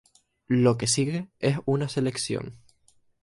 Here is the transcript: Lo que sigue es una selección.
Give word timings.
Lo 0.47 0.79
que 0.79 0.87
sigue 0.87 1.29
es 1.39 1.59
una 1.67 1.87
selección. 1.87 2.57